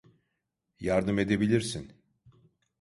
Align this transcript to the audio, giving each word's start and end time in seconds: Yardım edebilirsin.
Yardım 0.79 1.17
edebilirsin. 1.19 1.93